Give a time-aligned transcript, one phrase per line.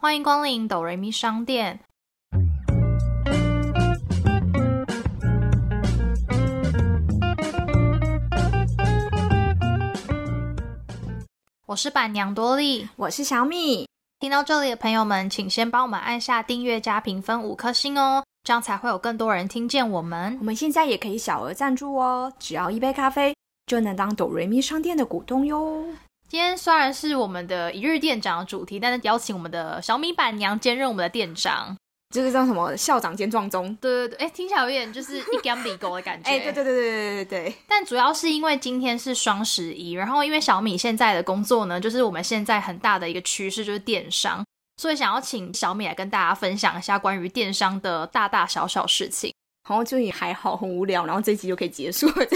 [0.00, 1.80] 欢迎光临哆瑞咪商店。
[11.66, 13.88] 我是板娘多莉，我是小米。
[14.20, 20.36] 听到这里的朋友们，请先帮我们按下订阅加评分五颗星哦，这样才会有更多人听见我们。
[20.38, 23.34] 我们现在也可以小额赞助哦，只要一杯咖啡
[23.66, 25.84] 就能当哆瑞咪商店的股东哟。
[26.30, 31.74] 今天虽然是我们的一日店长的主题，但是邀请我们的小米板娘兼任我们的店长。
[32.14, 32.76] 这个叫什么？
[32.76, 33.74] 校长兼壮中？
[33.76, 36.28] 对对对，哎，听起来有点就是 一干比狗的感觉。
[36.28, 37.54] 哎，对对对对对对对。
[37.66, 44.44] 但主要是因为今天是双十一，然后因为小米现在的工作呢，就是我们现在很大的一个趋势就是电商，
[44.76, 49.32] 所以想要请小米来跟大家分享一下关于电商的大大小小事情。
[49.66, 52.26] 然后就也还好，很无聊，然后这集就可以结束了。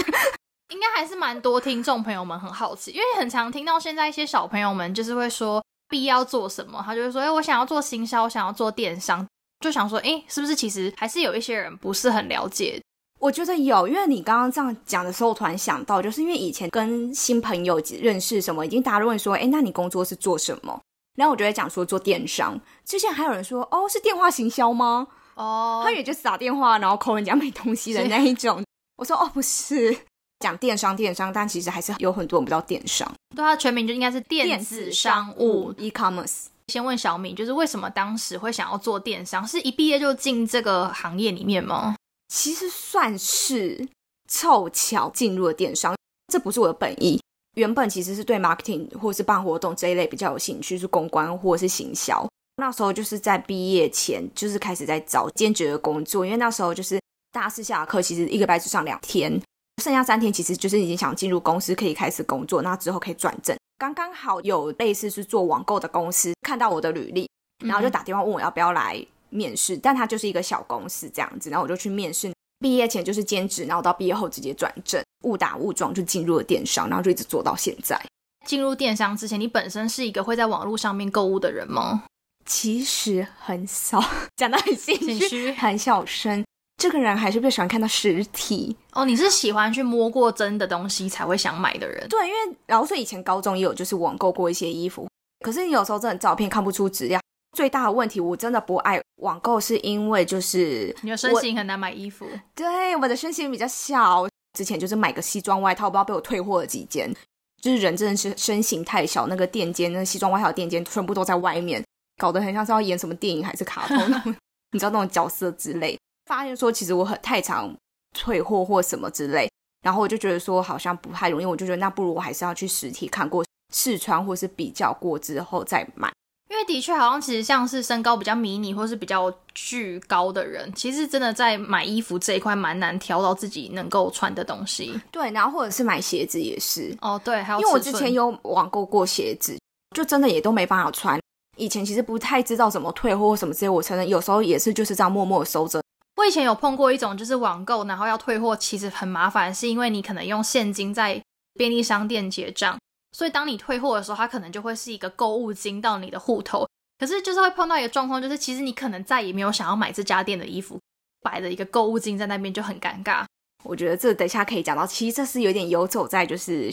[0.73, 9.25] 应该还是蛮多听众朋友们很好奇，因为很常听到现在一些小朋友们就是会说必要做什么，他就会说，哎，我想要做行销，想要做电商。
[9.59, 12.81] 就想说，哎，是不是其实还是有一些人不是很了解？
[13.19, 20.77] 我觉得有，因为你刚刚这样讲的时候，我突然想到，就是因为以前跟新朋友认识什么，已经大家都问说，哎，那你工作是做什么？
[21.15, 22.59] 然后我就会讲说做电商。
[22.83, 25.07] 之前还有人说，哦，是电话行销吗？
[25.35, 28.61] 哦，他也就是打电话，然后扣人家买东西的那一种。
[28.97, 29.95] 我说，哦，不是，
[30.43, 33.09] 讲电商，电商，但其实还是有很多人不知道电商。
[33.33, 36.47] 对，它的全名就应该是电子商务 （e-commerce）。
[36.67, 39.47] 先问小敏，就是为什么当时会想要做电商？
[39.47, 41.95] 是一毕业就进这个行业里面吗？
[42.27, 43.87] 其实算是
[44.27, 45.95] 凑巧进入了电商，
[46.27, 47.21] 这不是我的本意。
[47.55, 52.27] 原本其实是对 marketing 或是办活动这一类比较有兴趣，是公关或者是行销。
[52.57, 56.99] 那时候就是在毕业前，就是开始在找兼职的工作，因为那时候就是
[57.31, 59.41] 大四下课，其实一个班只上两天，
[59.81, 63.55] 剩下三天其实就是已经想进入公司，可以开始工作，那之后可以转正。
[63.77, 67.27] 刚刚好有类似是做网购的公司看到我的履历，
[67.65, 72.31] 然后就打电话问我要不要来面试，但他就是一个小公司这样子，然后我就去面试。
[72.59, 77.99] 毕业前就是兼职，然后到毕业后直接转正，误打误撞就进入了电商，然后就一直做到现在。
[78.45, 82.03] 进入电商之前，你本身是一个会在网络上面购物的人吗？
[82.45, 84.01] 其实很少，
[84.37, 86.45] 讲的很心虚，很小声。
[86.77, 89.05] 这个人还是比较喜欢看到实体哦。
[89.05, 92.07] 你是喜欢去摸过真的东西才会想买的人？
[92.09, 95.07] 对，因为然后所以以前高中也有就是网购过一些衣服，
[95.45, 97.21] 可是你有时候真的照片看不出质量。
[97.55, 102.27] 最大的问题，我真的不爱网购，是因为就是你的身形很难买衣服。
[102.55, 107.13] 对，我的身形比较小，之前就是买个西装外套，不知道被我退货了几件。
[107.61, 111.81] 就是人真的是身形太小，那个垫肩，那西装外套垫肩全部都在外面，
[112.17, 113.97] 搞得很像是要演什么电影还是卡通，
[114.73, 115.95] 你知道那种角色之类。
[116.25, 117.73] 发现说，其实我很太常
[118.17, 119.49] 退货或什么之类，
[119.83, 126.11] 然后我就觉得说好像不太容易，我就觉得那不如我还是要去实体看过试穿或是比较过之后再买。
[126.49, 134.93] 因为的确好像其实像是身高比较迷你或是比较巨高的人，其实真的在买衣服这一块蛮难挑到自己能够穿的东西。
[135.11, 139.57] 对，然后或者是买鞋子也是哦，对，还有因为我之前有网购过鞋子，
[139.95, 141.19] 就真的也都没办法穿。
[141.57, 145.81] 以前其实不太知道怎么退货或什么之类，我承认有时候也是就是这样默默收着。
[146.15, 151.21] 我以前有碰过一种，就是网购然后要退货，其实很麻烦，是因为你可能用现金在
[151.55, 152.77] 便利商店结账，
[153.11, 156.67] 所以当你退货的时候，它可能就会是一个购物金到你的户头。
[156.99, 160.79] 可是就是会碰到一个状况，就是其实你可能再也没有想要买这家店的衣服，
[161.21, 163.25] 摆了一个购物金在那边就很尴尬。
[163.63, 166.71] 我觉得这等一下可以讲到，其实这是有点游走在就是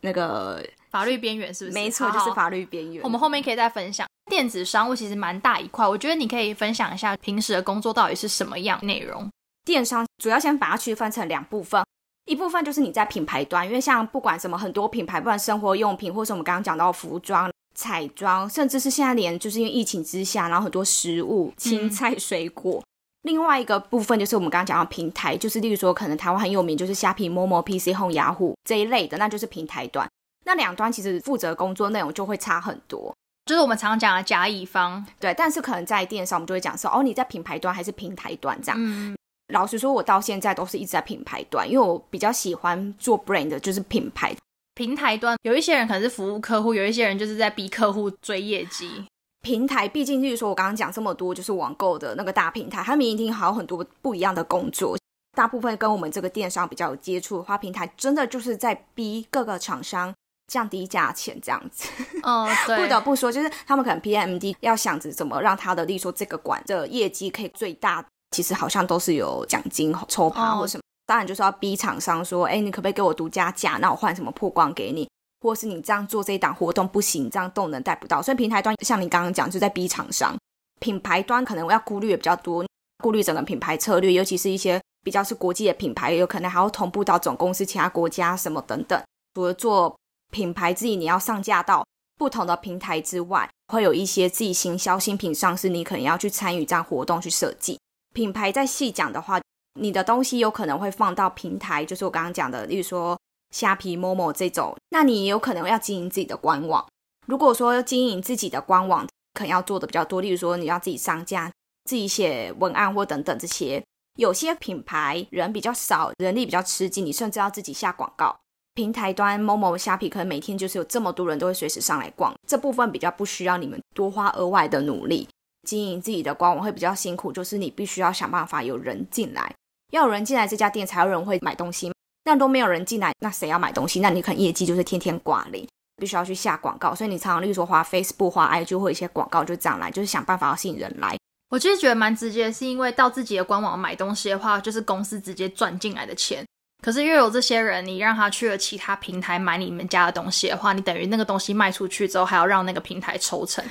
[0.00, 1.74] 那个法律边缘，是不是？
[1.74, 3.04] 没错，就是法律边缘。
[3.04, 4.07] 我们后面可以再分享。
[4.28, 9.28] 电子商务其实蛮大一块，我觉得你可以分享一下平时的工作到底是什么样内容。
[9.64, 11.84] 电商主要先把它区分成两部分，
[12.26, 22.82] 一部分就是你在品牌端，因为像不管什么很多品牌，不管生活用品，或是我们刚刚讲到服装、彩妆，甚至是现在连就是因为疫情之下，然后很多食物、青菜、水果。
[23.22, 30.08] 另外一个部分就是我们刚刚讲到平台，就是例如说可能台湾很有名就是虾皮、某某、PC Home、雅虎这一类的，那就是平台端。
[30.46, 33.14] 那两端其实负责工作内容就会差很多。
[33.48, 38.76] 就是我们常常讲的甲乙方，对，但是可能在电商，我们就会讲说，哦，你在品牌端还是平台端这样。
[38.78, 39.16] 嗯，
[39.54, 44.36] 老实说，我到现在都是一直在品牌端，因为我比较喜欢做 brand，就是品牌。
[44.74, 49.06] 平台端有一些人可能是服务客户，有一些人就是在逼客户追业绩。
[49.40, 54.98] 平台毕竟就是说我刚刚讲这么多，就是网购的那个大平台，他们一定还有很多不一样的工作。
[55.34, 60.12] 大部分跟我们这个电商比较有接触的话，平台真的就是在逼各个厂商。
[60.48, 61.88] 降低价钱这样子，
[62.24, 70.82] 哦， 对，不得不说，就是他们可能 PMD 要想着怎么让他的，例如说这个馆的业绩可以最大，其实好像都是有奖金抽趴或什么。
[71.06, 73.78] 当然就是要逼厂商说，哎，你可不可以给我独家价？
[73.80, 75.08] 那我换什么曝光给你？
[75.40, 78.20] 或是你这样做这一档活动不行，这样动能带不到。
[78.20, 80.36] 所以平台端像你刚刚讲，就在逼厂商，
[80.80, 82.66] 品牌端可能要顾虑也比较多，
[83.02, 89.00] 顾虑整个品牌策略，尤其是一些比较是国际的品牌，有可能还要同步到总公司其他国家什么等等。
[89.34, 89.96] 除了做
[90.30, 91.86] 品牌自己你要上架到
[92.16, 97.78] 不同的平台之外，会有一些自己行销新品上市，你可能要去参与这样活动去设计。
[98.14, 99.40] 品牌再细讲的话，
[99.80, 103.18] 你的东西有可能会放到平台，就是我刚刚讲的，例如说
[103.54, 106.84] 虾皮、某某这种，那你也有可能要经营自己的官网。
[107.26, 111.52] 如果说经营自己的官网，可能要做的比较多，例如说你要自己上架、
[111.84, 113.82] 自己写文案或等等这些。
[114.18, 118.36] 有些品牌人比较少，人力比较吃紧，你甚至要自己下广告。
[118.78, 125.28] 平台端某某虾皮可能每天就是有这么多人都会随时上来逛，这部分比较不需要你们多花额外的努力。
[125.66, 129.52] 经营自己的官网会比较辛苦，就是你必须要想办法有人进来，
[129.90, 131.92] 要有人进来这家店才有人会买东西。
[132.24, 133.98] 那都没有人进来，那谁要买东西？
[133.98, 135.66] 那你可能业绩就是天天挂零，
[135.96, 136.94] 必须要去下广告。
[136.94, 141.16] 所以你常常例如说花 Facebook、花 IG 或一些广告就这样来，就是想办法要吸引人来。
[141.50, 146.46] 我其实觉得蛮直接，是因为到自己的官网买东西的话，就是公司直接赚进来的钱。
[146.80, 153.64] 可是，因为有这些人，你让他去了其他平台买你们家的东西的话，你等于那个东西卖出去之后，还要让那个平台抽成。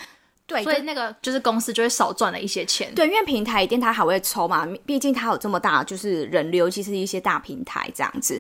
[0.46, 2.94] 对，所以那个就是公司就会少赚了一些钱。
[2.96, 8.40] 对，因为平台一定他还会抽嘛，毕竟他有这么大就是人流，尤其是一些大平台这样子，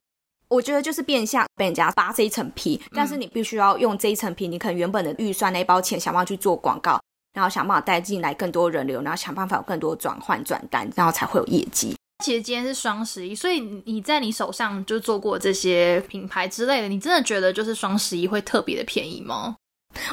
[0.49, 2.81] 我觉得就是变相被人家扒这一层皮。
[2.93, 6.99] 但是你必须要用这一层皮，你可能原本的预算那一包钱，想办法去做广告，
[7.33, 11.95] 然后想办法带进来更多人流，然后想办法有更多转换转单，然后才会有业绩。
[12.23, 19.55] 其实今天是双十一，所以你在你手上就做过这些品牌之类的，你真的觉得就是双十一会特别的便宜吗？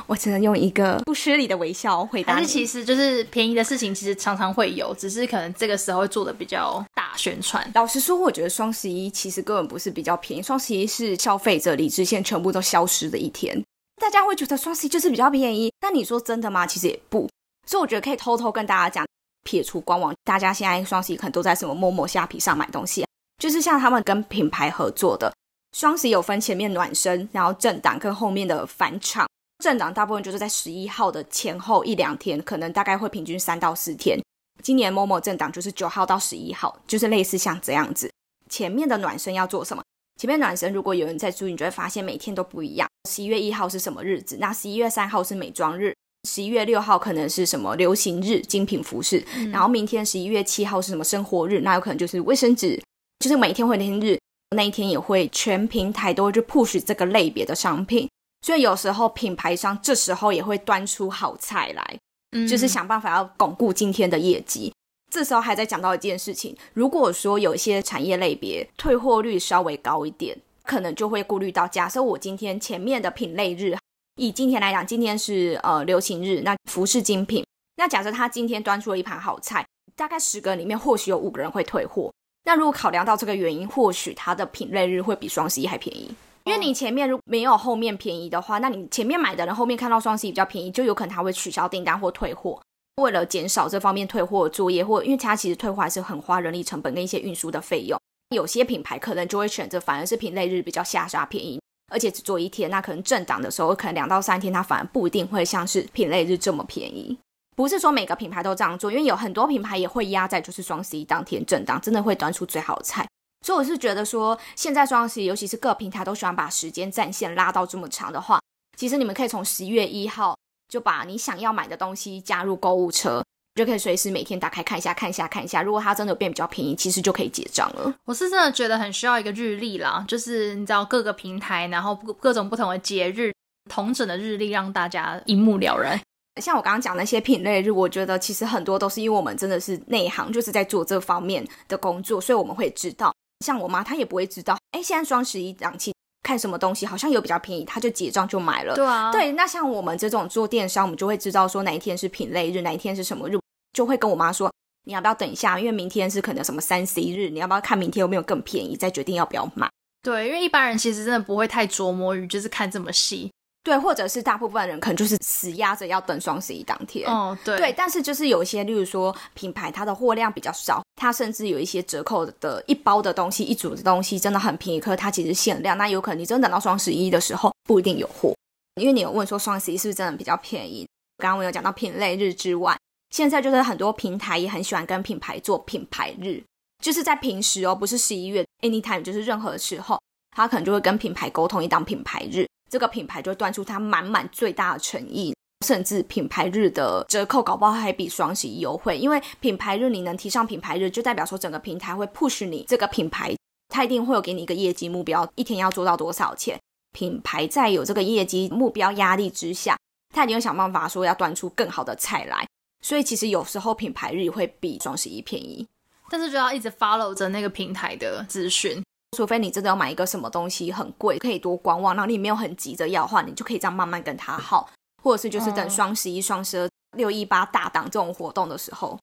[0.06, 2.34] 我只能用一个不失礼的微笑回答。
[2.34, 7.68] 但是其实就是便宜的事情，其实常常会有，只是可能这个时候会做的比较大宣传。
[7.74, 13.62] 老实说，我觉得双十一其实根本不是比较便宜，双十一是消费者理智线全部都消失的一天。
[14.00, 16.66] 大家会觉得双十一就是比较便宜，但你说真的吗？
[16.66, 17.28] 其实也不。
[17.66, 19.06] 所以我觉得可以偷偷跟大家讲。
[19.44, 23.06] 撇除官网，大家现在双十一可能都在什么陌陌、虾皮上买东西，
[23.38, 25.32] 就是像他们跟品牌合作的
[25.76, 29.28] 双十一有分前面暖身，然后正档跟后面的返场。
[29.62, 34.18] 正档大部分就是在十一号的前后一两天，可能大概会平均三到四天。
[34.62, 38.10] 今年某某正档就是九号到十一号，就是类似像这样子。
[38.48, 39.82] 前面的暖身要做什么？
[40.20, 42.88] 前面暖身如果有人在注意，你就会发现每天都不一样。
[43.08, 44.36] 十一月一号是什么日子？
[44.40, 45.94] 那十一月三号是美妆日。
[46.28, 49.24] 十一月六号可能是什么流行日，精品服饰。
[49.52, 51.60] 然后明天十一月七号是什么生活日？
[51.60, 52.82] 那有可能就是卫生纸，
[53.20, 54.18] 就是每天会天日，
[54.56, 58.08] 那一天也会全平台都会去 push 这个类别的商品。
[58.42, 61.98] 所以有时候品牌商这时候也会端出好菜来，
[62.46, 64.72] 就是想办法要巩固今天的业绩。
[65.12, 73.76] 这时候还在讲到一件事情，如果说有一些产业类别退货率稍微高一点，可能就会顾虑到，假设我今天前面的品类日。
[74.16, 77.44] 以今天来讲，今天是呃流行日，那服饰精品。
[77.76, 79.66] 那假设他今天端出了一盘好菜，
[79.96, 82.12] 大概十个人里面或许有五个人会退货。
[82.44, 86.14] 那如果考量到这个原因，或许它的品类日会比双十一还便宜。
[86.44, 92.60] 因为你前面如没有后面便宜的话，那你前面买的人后面看到双十一比较便宜，就有可能他会取消订单或退货。
[93.02, 97.98] 为了减少这方面退货作业，或因为它其实退货还是很花人力成本跟一些运输的费用，
[98.30, 101.60] 有些品牌可能就会选择反而是品类日比较下杀便宜。
[101.92, 107.18] 而且只做一天，那可能正档的时候，可能两到三天，它反而不一定会像是品类日这么便宜。
[107.56, 113.06] 不是说每个品牌都这样做，因为有很多品牌也会压在就是双十一当天正档，真的会端出最好的菜。
[113.46, 118.40] 所以我是觉得说，现在双十一，尤其是各平台都喜欢把时间战线拉到这么长的话，
[118.76, 120.36] 其实你们可以从十一月一号
[120.68, 123.22] 就把你想要买的东西加入购物车。
[123.54, 125.62] 就可以随时每天打开看一下，看一下，看一下。
[125.62, 127.94] 如果它真的变比较便宜，其实就可以结账了。
[128.04, 133.32] 我是真的觉得很需要一个日历啦，就是你知道各个平台，然后各种不同的节日，
[133.70, 136.00] 同整的日历，让大家一目了然。
[136.42, 143.14] 像我刚刚讲那些品类日，我觉得其实很多都是因为我们真的是内行，就是在做这方面的工作，所以我们会知道。
[143.44, 145.94] 像我妈她也不会知道，哎，现在双十一档期
[146.24, 148.74] 看什么东西好像有比较便宜，她就结账就买了。
[148.74, 149.30] 对啊，对。
[149.30, 153.38] 那像我们这种做电商，我们就会知道说哪一天是品类日，哪一天是什么日。
[153.74, 154.50] 就会跟我妈说，
[154.84, 155.58] 你要不要等一下？
[155.58, 159.68] 因为明天是可能什么三 C 日，你要不要看明天有没有更便宜，再决定要不要买？
[160.02, 167.08] 对，因为一般人其实真的不会太琢磨于就是看这么细，对，或者是大部分人可能就是死压着要等双十一当天。
[167.10, 178.34] 哦，对，对，但是就是有一些，例如说品牌，它的货量比较少，它甚至有一些折扣的一包的东西，一组的东西真的很便宜，可是它其实限量，那有可能你真的等到双十一的时候不一定有货，
[178.80, 180.86] 因为你有问说双十一是不是真的比较便宜？
[181.16, 182.76] 刚刚我有讲到品类日之外。
[183.14, 186.42] 现在就是很多平台也很喜欢跟品牌做品牌日，
[186.82, 189.96] 就是在平时哦，不是十一月，anytime，就是任何时候，
[190.32, 195.32] 他可能就会跟品牌沟通一档品牌日，这个品牌就端出它满满最大的诚意。
[195.64, 203.32] 甚至品牌日的折扣搞不好还比双十一优惠，因为品牌日你能提上品牌日，就代表说整个平台会 push 你这个品牌，
[203.68, 206.58] 它一定会有给你一个业绩目标，一天要做到多少钱。
[206.92, 209.78] 品牌在有这个业绩目标压力之下，
[210.12, 212.44] 他一定会想办法说要端出更好的菜来。
[212.84, 215.66] 所以其实有时候品牌日会比双十一便宜，
[216.10, 218.84] 但是就要一直 follow 着那个平台的资讯，
[219.16, 224.70] 除非你真的要买一个什么东西很贵，可以多观望，然后你没有很急着要的话，你就可以这样慢慢跟他耗。
[225.02, 228.98] 或者是就是等双十一、双十二、六一八大档这种活动的时候，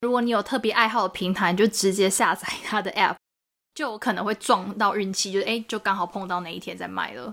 [0.00, 3.14] 如果你有特别爱好的平台，你就直接下载它的 App，
[3.74, 7.32] 就有可能会撞到运气，就是哎，就刚好碰到那一天在卖了。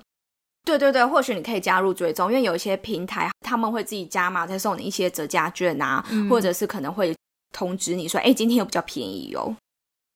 [0.67, 7.15] 对对对，或许你可以加入追踪，因为有一些平台他们会自己加码，再送你一些折价券啊，或者是可能会
[7.53, 9.55] 通知你说，哎，今天有比较便宜哦。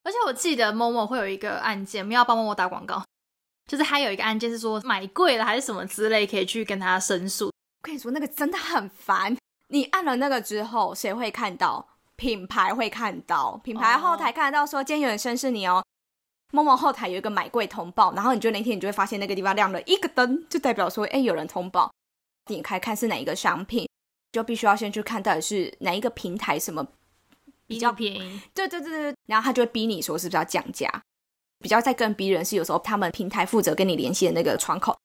[0.03, 3.01] 而且我记得某某会有一个按键，不要帮某某打广告，
[3.65, 7.45] 就是还有一个案件是说买贵了还是什么之类，可以去跟他申诉。
[7.45, 7.51] 我
[7.83, 9.37] 跟你说，那个真的很烦。
[9.69, 11.87] 你按了那个之后，谁会看到？
[12.17, 15.83] 品牌会看到，品牌后台看得到，说今天有人申诉你哦。
[16.51, 21.91] 某某后台有一个买贵通报，然后你就那天你就会发现那个地方亮了一个灯，就代表说，哎，有人通报。
[22.45, 23.87] 点开看是哪一个商品，
[24.31, 26.85] 就必须要先去看到底是哪一个平台什么
[27.67, 28.41] 比较便宜。
[28.53, 30.89] 对对对对，然后他就会逼你说是不是要降价。
[31.59, 34.97] 比较在更逼人是有时候他们平台负责跟你联系的那个窗口，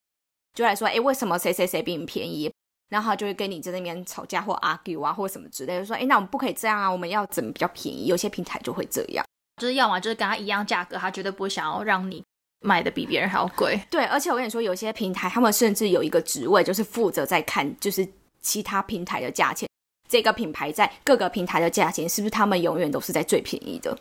[0.54, 2.50] 就来说，哎，为什么谁谁谁比你便宜？
[2.88, 9.26] 然后他就会跟你在那边吵架或 argue 啊，或什么之类，就说：“哎，那我们不可以这样啊，我们要怎么比较便宜？”有些平台就会这样，
[9.56, 12.22] 就是要么就是跟他一样价格，他绝对不会想要让你
[12.60, 13.80] 买的比别人还要贵。
[13.90, 18.06] 对，而且我跟你说，有些平台他们甚至有一个职位，就是负责在看，就是
[18.40, 19.68] 其他平台的价钱，
[20.08, 23.96] 这个品牌在各个平台的价钱是不是他们永远都是在最便宜的？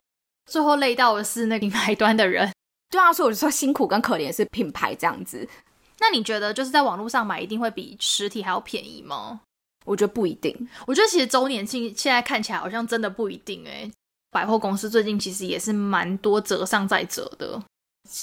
[0.45, 2.51] 最后累到的是那个品牌端的人。
[2.91, 5.47] 对啊，所以我就说辛苦跟可怜是品牌这样子。
[5.99, 9.39] 那你觉得就是在网络上买一定会比实体还要便宜吗？
[9.85, 10.69] 我觉得不一定。
[10.85, 13.89] 我觉得其实周年庆现在看起来好像真的不一定哎。
[14.35, 17.57] 百货公司最近其实也是蛮多折上再折的。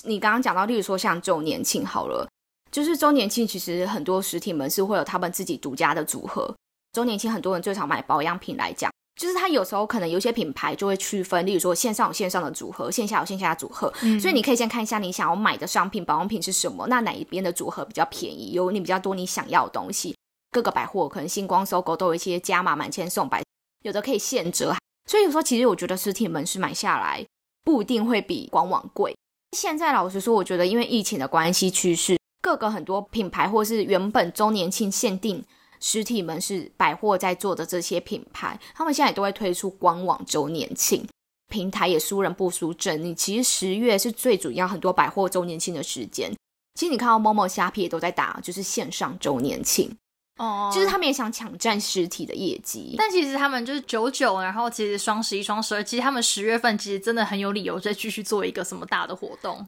[0.04, 2.28] 你刚刚讲到，例如说像周年庆好了，
[2.70, 6.54] 就是周年庆其实很多实体门市会有他们自己独家的组合。
[6.92, 8.92] 周年庆很多人最常买保养品来讲。
[9.18, 13.90] 就是它有时候可能有些品牌就会区分，例如说线上有线上的组合，线下有线下的组合，
[14.20, 20.14] 所以你可以先看一下你想要买的商品保养品是什么，那哪一边的组合比较便宜，有你比较多你想要的东西。
[20.50, 23.42] 各个百货可能星光、搜狗都有一些加码满千送百，
[23.84, 24.74] 有的可以现折。
[25.06, 27.24] 所以有时候其实我觉得实体门市买下来
[27.64, 29.16] 不一定会比官网贵。
[29.56, 35.44] 现在老实说，我觉得因为疫情的关系趋势，各个很多品牌或是原本周年庆限定。
[35.84, 41.04] 实体门市百货在做的这些品牌，他们现在也都会推出官网周年庆，
[41.48, 43.02] 平台也输人不输阵。
[43.02, 46.32] 你其实十月是最主要很多百货周年庆的时间。
[46.78, 49.92] 其实你看到某某虾皮也都在打，就是线上周年庆
[50.38, 52.94] 哦，就是他们也想抢占实体的业绩。
[52.96, 59.64] 但其实他们就是九九，然后其实双十一、双十二，其实他们十月份其实真的很有理由再继续做一个什么大的活动。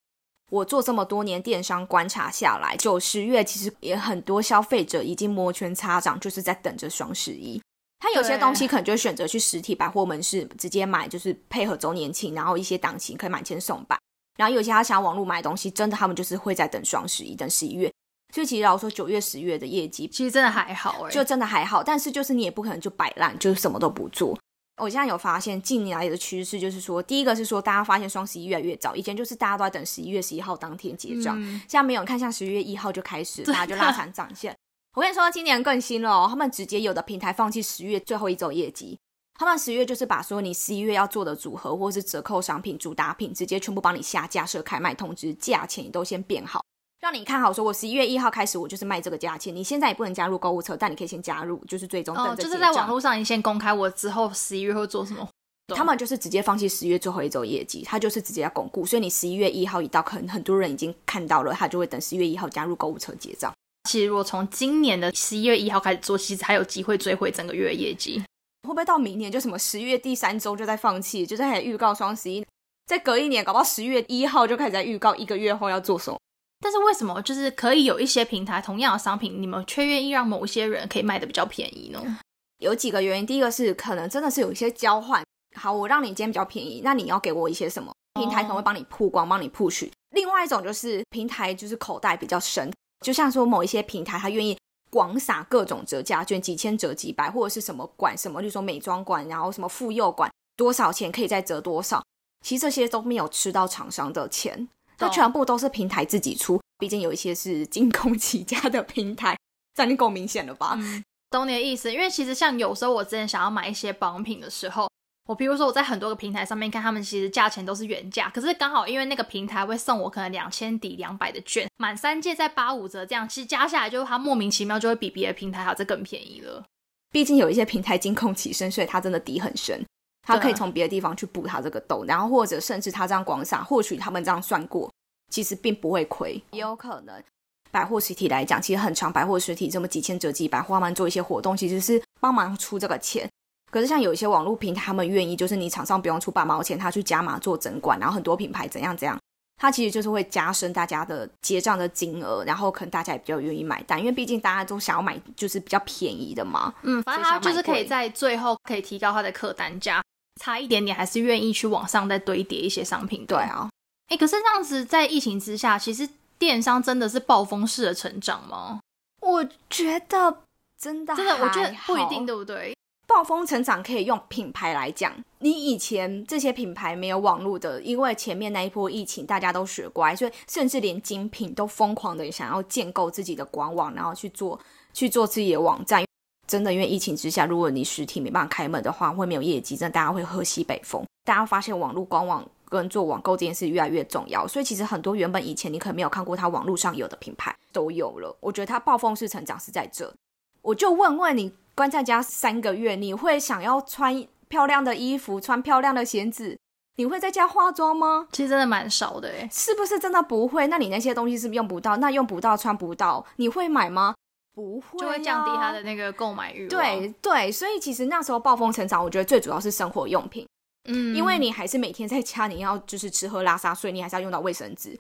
[0.51, 7.61] 我做这么多年电商观察下来，九十月其实也很多消费者已经摩拳擦掌，就是在等着双十一。
[7.99, 13.99] 他有些东西可能就选择去实体百货门市直接买，就是配合周年庆，然后一些档期可以满千送百。
[14.37, 17.91] 然后有些他想网络买东西，真的他们就是会在等双十一，等十一月。
[18.35, 21.85] 所以其实老说九月、十月的业绩，其实真的还好，哎，就真的还好。
[21.85, 24.37] 但是就是你也不可能就摆烂，就是什么都不做。
[24.79, 34.53] 我现在有发现，近年来的趋势就是说，第一个是说，大家发现双十一越来越早，以前就是大家都在等十一月十一号当天结账，现在没有，看像十一月一号就开始，大家就拉长涨线。
[34.97, 38.99] 我跟你说，今年更新了，他们直接有的平台放弃十月最后一周业绩，
[39.39, 46.61] 他们十月就是把说你十一月要做的组合或是折扣商品、主打品，直接全部帮你下架设开卖通知，价钱都先变好。
[47.05, 49.55] 让你看好，说我十一月一号开始，我就是卖这个价钱。
[49.55, 55.29] 你现在也不能加入购物车，但你可以先加入，就是最终等着就是在网络上，你先公开我之后十一月会做什么。
[55.77, 58.87] 他们就是直接放弃十月最后一周业绩，他就是直接要巩固。
[58.87, 63.53] 所以你十一月一号一到，可能很多人已经看到了，他就会等十一月一号加入购物车结账。
[63.87, 68.23] 其实如果从今年的十一月一号开始做，其实还有机会追回整个月业绩。
[68.67, 72.43] 会不会到明年就什么十月第三周就在放弃，就在预告双十一，
[72.87, 76.19] 再隔一年，搞不好十月一号就开始在预告一个月后要做什么？
[76.65, 82.19] 但是为什么就是可以有一些平台同样的商品，你们却愿意让某些人可以卖的比较便宜呢？
[82.57, 85.23] 有几个原因，第一个是可能真的是有一些交换。
[85.61, 87.93] 好，我让你今天比较便宜，那你要给我一些什么？
[88.19, 89.91] 平台可能会帮你曝光，帮你 push。
[90.13, 92.73] 另外一种就是平台就是口袋比较深，
[93.05, 94.57] 就像说某一些平台，他愿意
[94.91, 102.03] 广撒各种折价券，几千折几百，或者是什么馆什么，就说美妆馆，然后什么妇幼馆，多少钱可以再折多少？
[102.43, 104.67] 其实这些都没有吃到厂商的钱。
[105.05, 109.37] 它全部都是平台自己出，毕竟有一些是金控起家的平台，
[109.75, 110.75] 这已经够明显了吧？
[110.79, 111.93] 嗯，懂你的意思。
[111.93, 114.89] 因为其实像有时候我之前想要买一些保养品的时候，
[115.27, 126.65] 我比如说我在很多个平台上面看，他们其实价钱都是原价，可是刚好因为那个平台会送我可能两千抵两百的券，满三件再八五折这样，其实加下来就是它莫名其妙就会比别的平台还要再更便宜了。
[127.11, 129.85] 毕竟有一些平台金控起身，所以它真的底很深，
[130.25, 134.91] 它可以从别的地方去补他这个洞，然后或者甚至他这样广撒，或许他们这样算过，
[135.31, 137.23] 其实并不会亏，也有可能。
[137.71, 143.29] 百货实体来讲，其实很长，百货实体这么几千折几百，他们做一些活动，其实是帮忙出这个钱。
[143.71, 149.19] 可是像有一些网络平台，他们愿意就是你厂商不用出半毛钱，他去加码做整管，然后很多品牌怎样怎样，
[149.57, 156.73] 他其实就是会加深大家的结账的金额，然后可能大家也比较愿意买单，因为毕竟大家都想要买就是比较便宜的嘛。
[156.83, 160.01] 嗯，反正他就是可以在最后可以提高他的客单价，
[160.41, 163.25] 差一点点还是愿意去往上再堆叠一些商品。
[163.27, 163.71] 对啊，
[164.09, 166.09] 哎，可是这样子在疫情之下，其实。
[166.37, 168.81] 电商真的是暴风式的成长吗？
[169.21, 170.37] 我觉得
[170.77, 172.77] 真的真的，我觉得不一定，对不对？
[173.07, 184.59] 暴风成长可以用品牌来讲，你以前这些品牌没有网络的，因为前面那一波疫情大家都学乖，所以甚至连精品都疯狂的想要建构自己的官网，然后去做
[184.93, 186.05] 去做自己的网站。
[186.47, 191.05] 真的，因为疫情之下，如果你实体没办法开门的话，会没有业绩，真的大家会喝西北风。
[191.25, 192.45] 大家发现网络官网。
[192.67, 198.37] 跟做网购这件事越来越重要，所以其实很多原本以前你可能没有看过它网络上有的品牌都有了。
[198.41, 200.13] 我觉得它暴风式成长是在这。
[200.61, 206.59] 我就问问你，关在家三个月，你会想要穿漂亮的衣服、穿漂亮的鞋子？
[206.97, 208.27] 你会在家化妆吗？
[208.33, 210.67] 其实真的蛮少的，诶，是不是真的不会？
[210.67, 211.99] 那你那些东西是不是用不到？
[211.99, 214.17] 那用不到、穿不到，你会买吗？
[214.55, 216.69] 不会，就会降低他的那个购买欲。
[216.69, 220.47] 对对，所以其实那时候暴风成长，我觉得最主要是生活用品。
[220.89, 224.99] 嗯，因为你还是每天在家，你要就是吃喝拉撒所以，你还是要用到卫生纸。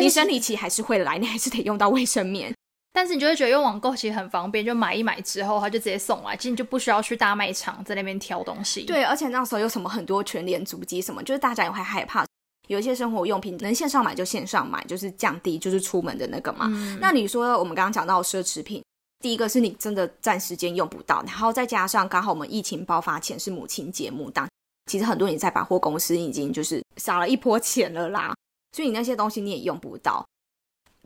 [0.00, 2.52] 你生理期还是会来，你还是得用到卫生棉。
[2.92, 8.84] 但是你就会觉得用网购其实很方便，就买一买之后，他就直接送来，其实你就不需要去大卖场在那边挑东西。
[8.84, 12.24] 对，而且那时候有什么很多全联足迹什么，就是大家也会害怕，
[12.68, 16.66] 有一些生活用品能线上买就线上买，就是降低就是出门的那个嘛。
[16.98, 18.82] 那你说我们刚刚讲到奢侈品，
[19.26, 24.46] 第一个是你真的暂时间用不到，然后再加上刚好我们疫情爆发前是母亲节目档。
[24.88, 28.32] 其实很多人在百货公司已经就是撒了一波钱了啦，
[28.70, 30.24] 所以你那些东西你也用不到。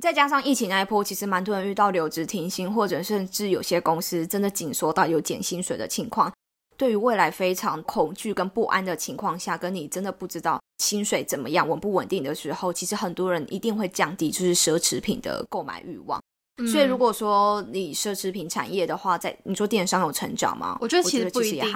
[0.02, 6.30] 再加上疫情那一波，其实蛮多人遇到留职停薪，或者甚至有些公司真的紧缩到有减薪水的情况。
[6.76, 16.20] 对于未来非常恐惧跟不安的情况下，跟你真的不知道薪水怎么样稳不稳定的时候，其实很多人一定会降低就是奢侈品的购买欲望。
[16.66, 20.76] 所以如果说你奢侈品产业的话，在你说电商有成长吗？
[20.80, 21.74] 我觉得其实不一定。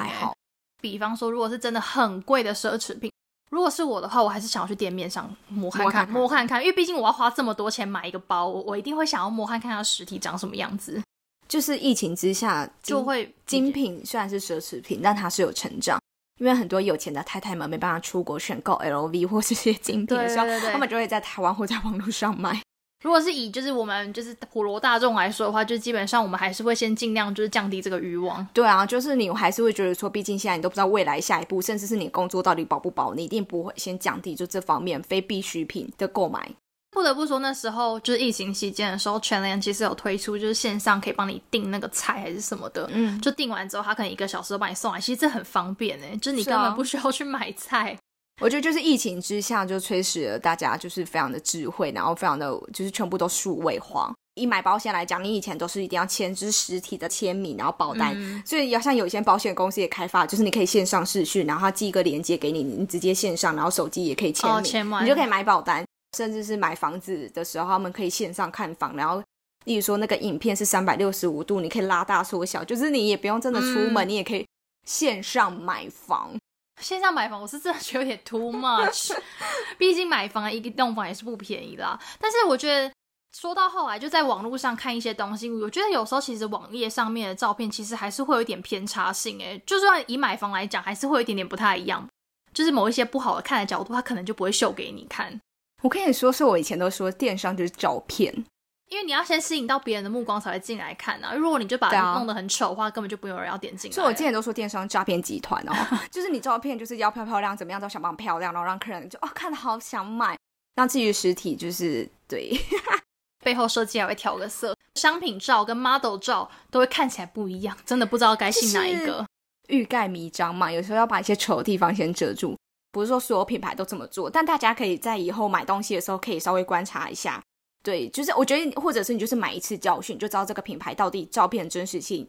[0.80, 3.10] 比方说，如果是真的很贵的奢侈品，
[3.50, 11.00] 如果是我的话，我还是想要去店面上摸看看，摸看看，因为毕竟我要花这么多钱买一个包，我我一定会想要摸看看它实体长什么样子。
[11.48, 15.98] 就是疫情之下，就会精品虽然是奢侈品，但它是有成长，
[16.38, 22.60] 因为很多有钱的太太们没办法出国选购 LV 或这些精品的时候，他们就会在台湾或在网络上买。
[23.04, 28.44] 如果是以就是我们就是普罗大众来说的话，就基本上我们还是会先尽量就是降低这个欲望。
[28.54, 36.50] 对啊，就是你还是会觉得说，毕竟现在你都不知道未来下一步，甚至是你工作到底保不保，你一定不会先降低就这方面非必需品的购买。
[36.90, 47.98] 不得不说，那时候就是疫情期间的时候，全联其实有推出就是线上可以帮你订那个菜还是什么的，嗯，就订完之后他可能一个小时都帮你送来，其实这很方便哎，就是你根本不需要去买菜。
[48.42, 54.12] 我觉得就是疫情之下，就催使了大家就是非常的智慧，然后非常的就是全部都数位化。
[54.34, 58.16] 以买保险来讲，你以前都是一定要签支实体的签名，然后保单。
[58.44, 65.84] 所以要像有一些保险公司也开发，就是你可以线上视讯，然后他寄一个链接给你，你直接线上，然后手机也可以签名，你就可以买保单。
[66.16, 69.22] 甚至是买房子的时候，他们可以线上看房，然后
[69.64, 74.44] 例如说那个影片是三百六十五度，你可以拉大缩小，就是你也不用真的出门，你也可以
[74.84, 76.36] 线上买房。
[76.84, 79.16] 线上买房，我是真的觉得有点 too much，
[79.78, 81.98] 毕竟买房一栋房也是不便宜啦。
[82.20, 82.92] 但是我觉得
[83.34, 89.40] 说到后来，就在网络上看一些东西，我觉得有时候其实网页上面的照片其实还是会有一点偏差性。
[89.40, 92.06] 诶，就算以买房来讲，还是会有一点点不太一样，
[92.52, 95.40] 就是某一些不好看的角度，它可能就不会秀给你看。
[95.82, 98.44] 我跟你说，是我以前都说电商就是照片。
[98.88, 101.34] 因为你要先吸引到别人的目光才会进来看啊！
[101.34, 103.94] 如果你就把它弄得很丑的话，根本就不有人要点进来。
[103.94, 105.72] 所以我之前都说电商诈骗集团哦，
[106.10, 110.36] 就是你照片就是要漂漂亮，怎么样都想办漂亮，然后让客人就哦看的好想买。
[110.76, 112.52] 那至于实体，就是对
[113.42, 119.24] 背后设计还会调个色，商品照跟 model 照都会看起来不一样，真的不知道该信哪一个。
[119.68, 122.54] 欲盖弥彰嘛，有时候要把一些丑的地方先遮住。
[122.92, 127.42] 不是说所有品牌都这么做，但大家可以在以后买东西的时候可以稍微观察一下。
[127.84, 132.26] 对，就是我觉得，或者是你就是买一次教训，就知道这个品牌到底照片真实性。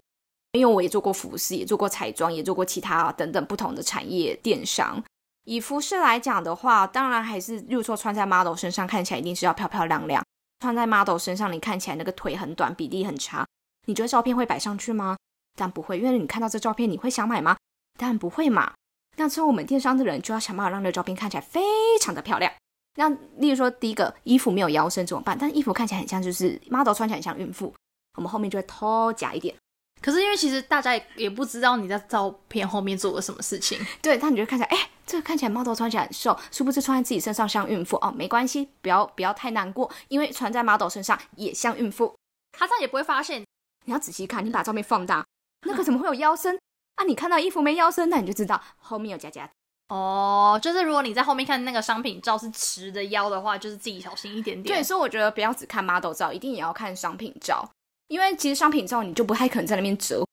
[0.52, 5.04] 因为我也做过服饰，也做过彩妆，也做过其他等等不同的产业电商。
[5.46, 10.24] 以服饰来讲的话，当然还是，例如说穿在 model 身上看起来一定是要漂漂亮亮。
[10.60, 13.46] 穿在 model 身上，你看起来那个腿很短，比例很差，
[13.86, 15.18] 你觉得照片会摆上去吗？
[15.58, 17.56] 但不会，因为你看到这照片，你会想买吗？
[17.98, 18.74] 当然不会嘛。
[19.18, 21.62] 那之后我们电商的人就要想办法让这照片看起来非
[22.02, 22.52] 常的漂亮。
[22.96, 25.38] 那例如说，第一个衣服没有腰身怎么办？
[25.40, 27.74] 但衣服看起来很像，就是 model 穿起来很像孕妇，
[28.18, 29.56] 我们后面就会偷夹一点。
[30.02, 42.16] 可是因为其实大家也也不知道你在照片后面做了什么事情，对，但你就看起来，哎，这个看起来 model 穿起来很瘦，殊不知穿在自己身上像孕妇哦，没关系，不要不要太难过，因为穿在 model 身上也像孕妇，
[42.58, 43.44] 他这样也不会发现。
[43.86, 45.26] 你要仔细看，你把照片放大，
[45.68, 46.58] 那个怎么会有腰身
[46.96, 47.04] 啊？
[47.06, 49.50] 你看到衣服没腰身，那你就知道后面有夹夹。
[49.88, 54.78] 哦，就是如果你在后面看那个商品照是直的腰的话，就是自己小心一点点。
[54.78, 57.70] 对，所以我觉得不要只看 model 照，一定也要看商品照。
[58.08, 60.26] 因为其实商品照你就不太可能在那边折，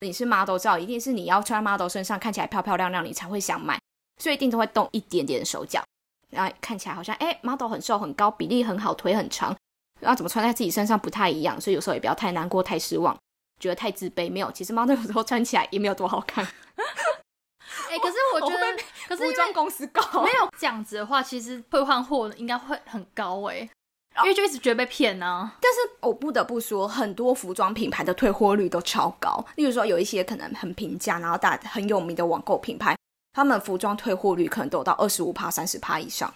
[0.00, 3.78] 你是 model 照，一定是你要穿 model 身上看起来漂漂亮亮，你才会想买，
[4.22, 5.82] 所以一定都会动一点点手脚，
[6.30, 9.56] 然后看起来好像哎 model 很瘦很高，比例很好，腿很长，
[10.00, 13.16] 然后怎么穿在自己身上不太一样，所以有时候也不要太难过、太失望，
[13.58, 14.30] 觉得太自卑。
[14.30, 16.46] 没有，其实 model 有时候穿起来也没有多好看。
[17.90, 23.68] 哎，可是我觉得， 可是服装公司高没有这样子的话，其实退换货应该会很高哎。
[24.24, 29.44] 因为就一直觉得被骗呢，但是我不得不说，很多服装品牌的退货率都超高。
[29.54, 32.96] 例如说，有一些可能很平价，然后大很有名的网购品牌，
[33.32, 36.34] 他们服装退货率可能都有到二十五趴、三十趴以上。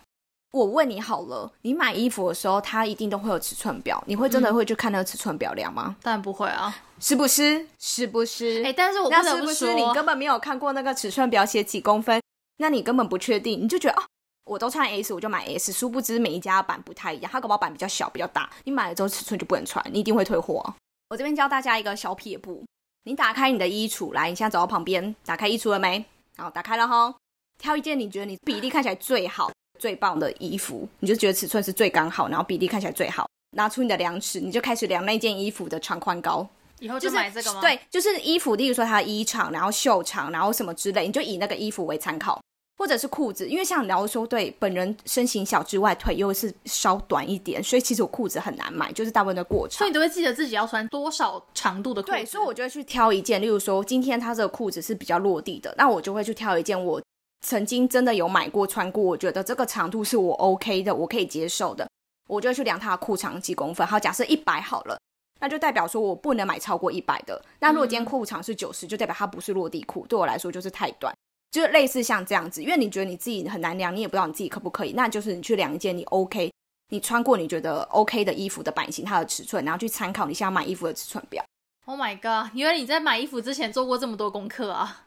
[0.53, 5.97] 我问你好了，你买衣服的时候，它一定都会有尺寸表，你会真的会去看那个尺寸表量吗？
[6.03, 7.67] 当然不会啊，是不是？
[7.79, 8.63] 是不是？
[8.63, 12.21] 哎，但是我不得不说，你根本没有看过那个尺寸表写几公分，
[12.59, 14.05] 那你根本不确定，你就觉得哦。
[14.45, 15.73] 我都穿 S，我就买 S。
[15.73, 20.63] 殊不知每一家版不太一样，它搞不好版比较小、比较大，你买了之后尺寸就不能穿，你一定会退货。
[21.09, 22.63] 我这边教大家一个小撇步：
[23.05, 26.05] 你打开你的衣橱，来，你现在走到旁边，打开衣橱了没？
[26.37, 27.15] 好，打开了哈，
[27.57, 29.51] 挑一件你觉得你比例看起来最好、
[29.83, 36.49] 最棒的衣服，你就觉得尺寸是最刚好，然后比例看起来最好，拿出你的量尺，你就开始量那件衣服的长宽高。
[36.79, 37.61] 以后就买这个吗？
[37.61, 42.41] 对，就是衣服，例如说它的衣长，然后袖长，然后什么之类，你就以那个衣服为参考。
[42.79, 49.79] 或者是裤子，因为像聊说对本人身形小之外，腿又是稍短一点，所以其实我裤子很难买，就是大部分的过程。
[49.79, 52.13] 所以你都会记得自己要穿多少长度的裤子。
[52.13, 57.01] 对，所以我就会去挑一件，例如说今天它这个裤子是比较落地的，那我就会去挑一件我
[57.43, 61.89] 曾经真的有买过穿过，我觉得这个长度是我 OK 的，我可以接受的，
[62.29, 63.87] 我就去量它的裤长几公分。
[63.87, 64.99] 好，假设一百好了，
[65.41, 67.45] 那就代表说我不能买超过一百的。
[67.59, 71.13] 那如果今天裤长是九十，就代表它不是落地裤，对我来说就是太短。
[71.51, 76.51] 就类似像这样子，因为你觉得你自己很难量，你也不知道你自己可不可以，那就是你去量一件你 OK，
[76.89, 81.45] 你穿过你觉得 OK 的衣服的版型，它的尺寸，然后去参考你想要买衣服的尺寸表。
[81.85, 82.55] Oh my god！
[82.55, 85.07] 因为你在买衣服之前做过这么多功课啊？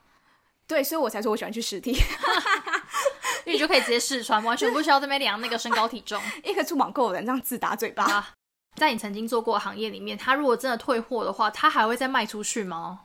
[0.66, 1.92] 对，所以我才说我喜欢去实体，
[3.46, 6.20] 因为你就可以直接试穿，完全不需要这边量那个身高体重。
[6.44, 8.34] 一个做网购的人这样自打嘴巴。
[8.74, 13.00] 在你曾经做过行业里面，他如果真的退货的话，他还会再卖出去吗？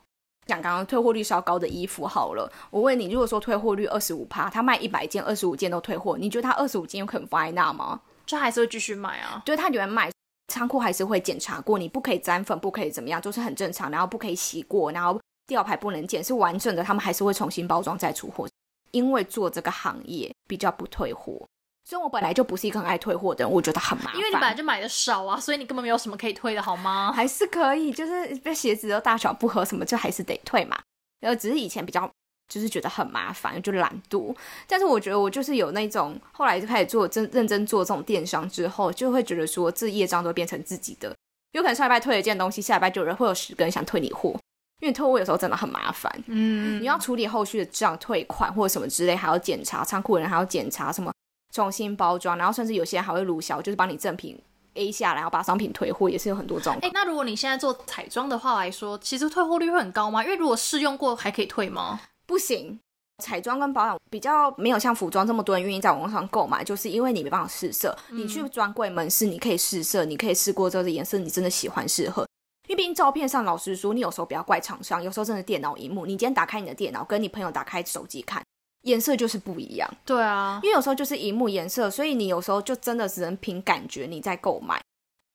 [0.48, 8.02] 讲刚刚退货率稍高的衣服好了，我问你，如果说退货率二十五趴，他卖一百件，二十五件都退货，你觉得他二十五件有可能放在那吗？
[8.26, 9.42] 就还是会继续卖啊？
[9.46, 10.12] 对，他有人卖，
[10.48, 15.18] 仓库还是会检查过，你不可以沾粉，不可以怎么样，就是很正常，然后不可以洗过，然后
[15.52, 18.48] 吊牌不能剪，是完整的，他们还是会重新包装再出货，
[18.92, 21.46] 因为做这个行业比较不退货。
[21.84, 24.16] 所以我本来就不是一个很爱退货的人，我觉得很麻烦。
[24.16, 27.12] 因为你本来就买的少啊，所以你根本没有什么可以退的，好吗？
[27.14, 30.80] 还是可以，就是被鞋子的大小不合什么，就还是得退嘛。
[31.20, 32.10] 然后只是以前比较
[32.48, 34.34] 就是觉得很麻烦，就懒惰。
[34.68, 41.14] 但是我觉得我就是有那种后来就开始做真认真做这种电商之后，就会觉得说这业障都变成自己的。
[41.52, 44.34] 有可能上礼拜退了一件东西，下礼拜就有人会有十个人想退你货，
[44.82, 46.12] 因为退货有时候真的很麻烦。
[46.28, 51.14] 嗯，你要处理后续的账、退款或者什么之类，还要检查仓库人还要检查什么
[51.54, 54.38] 重新包装，然后甚至有些人还会录销，就是帮你正品。
[54.76, 56.78] A 下来，然后把商品退货，也是有很多种。
[56.82, 60.24] 哎，那如果你现在做彩妆的话来说，其实退货率会很高吗？
[60.24, 62.00] 因为如果试用过还可以退吗？
[62.26, 62.80] 不行，
[63.22, 67.94] 彩妆跟保养比较没有像服装这么多人愿意在网上购买，就是因为你没办法试色。
[68.12, 72.26] 你去专柜门市，你可以试色，你可以试过这个颜色，你真的喜欢适合。
[72.72, 78.42] 因为毕竟照片上，老实说，你有时候不要怪厂商，有时候真的电脑荧幕，你今天打开你的电脑，跟你朋友打开手机看。
[78.84, 84.82] 颜色就是不一样，对啊，因为有时候就是荧幕颜色，所以你有时候就真的只能凭感觉你在购买。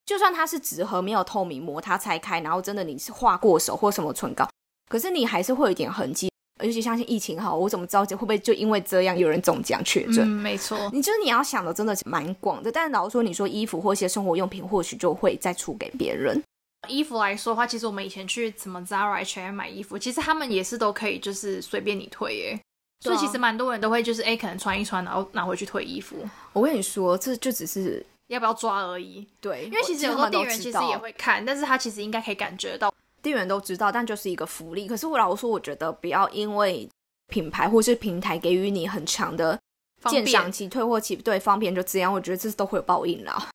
[0.07, 4.49] 就算它是纸盒没有透明膜，它拆开，然后真的你是画过手或什么唇膏，
[4.89, 6.31] 可是你还是会有一点痕迹。
[6.65, 10.25] 尤其相信疫情哈，我怎么知道会不会就因为这样有人中奖确诊？
[10.25, 10.89] 嗯，没错。
[10.91, 16.43] 你就是你要想的真的是蛮广的，但是老实说，你说衣服或一些生活用品，或许就会再出给别人。
[16.87, 22.61] 衣服来说的话，其实我们以前去什么 Zara、H&M 买衣服，其实他们也是都可以，就是随便你退耶。
[23.01, 26.17] 所以其实蛮多人都会就是哎，可能穿一穿，然后拿回去退衣服。
[26.53, 29.27] 我跟你说，这就只是要不要抓而已。
[29.41, 34.89] 对，因为其实有时候店员其实也会看，但是他其实应该可以感觉到，店员都知道，但就是一个福利。
[34.89, 36.89] 可是我老实说，我觉得不要因为
[37.29, 39.59] 品牌或是平台给予你很强的
[40.07, 43.51] 鉴赏期、退货期，对方便就这样，我觉得这是都会有报应啦。